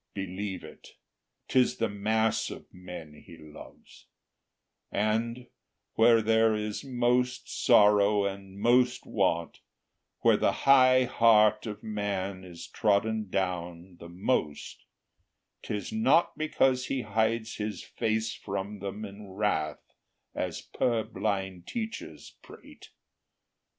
Believe 0.15 0.63
it, 0.63 0.95
'tis 1.47 1.77
the 1.77 1.87
mass 1.87 2.49
of 2.49 2.65
men 2.73 3.13
He 3.23 3.37
loves; 3.37 4.07
And, 4.91 5.45
where 5.93 6.23
there 6.23 6.55
is 6.55 6.83
most 6.83 7.47
sorrow 7.47 8.25
and 8.25 8.59
most 8.59 9.05
want, 9.05 9.59
Where 10.21 10.37
the 10.37 10.51
high 10.65 11.03
heart 11.03 11.67
of 11.67 11.83
man 11.83 12.43
is 12.43 12.65
trodden 12.65 13.29
down 13.29 13.97
The 13.99 14.09
most, 14.09 14.83
'tis 15.61 15.91
not 15.93 16.35
because 16.35 16.87
He 16.87 17.01
hides 17.03 17.57
his 17.57 17.83
face 17.83 18.33
From 18.33 18.79
them 18.79 19.05
in 19.05 19.29
wrath, 19.29 19.83
as 20.33 20.63
purblind 20.63 21.67
teachers 21.67 22.37
prate. 22.41 22.89